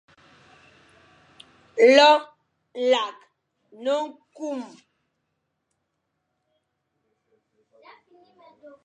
Loñ 1.95 2.21
nlakh 2.81 3.21
ne-koom. 3.83 4.61